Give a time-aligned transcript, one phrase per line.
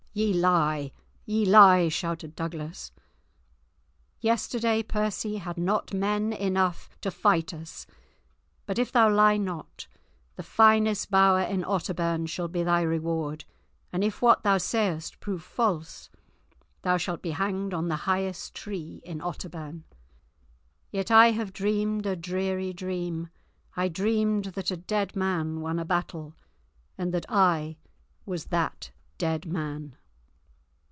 [0.13, 0.91] "Ye lie,
[1.25, 2.91] ye lie," shouted Douglas;
[4.19, 7.87] "yesterday, Percy had not men enough to fight us.
[8.65, 9.87] But if thou lie not,
[10.35, 13.45] the finest bower in Otterbourne shall be thy reward,
[13.93, 16.09] and if what thou sayest prove false,
[16.81, 19.85] thou shalt be hanged on the highest tree in Otterbourne.
[20.91, 23.29] Yet I have dreamed a dreary dream;
[23.77, 26.35] I dreamed that a dead man won a battle
[26.97, 27.77] and that I
[28.25, 29.95] was that dead man."